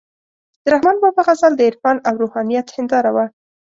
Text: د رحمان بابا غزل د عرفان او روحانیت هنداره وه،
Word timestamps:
د 0.63 0.65
رحمان 0.73 0.95
بابا 1.01 1.21
غزل 1.27 1.53
د 1.55 1.61
عرفان 1.69 1.97
او 2.07 2.13
روحانیت 2.23 2.67
هنداره 2.77 3.11
وه، 3.15 3.25